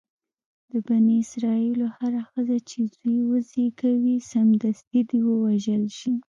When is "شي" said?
5.97-6.13